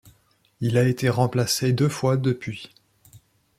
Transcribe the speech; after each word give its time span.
Il 0.61 0.79
a 0.79 0.87
été 0.87 1.09
remplacé 1.09 1.73
deux 1.73 1.87
fois 1.87 2.17
depuis. 2.17 2.71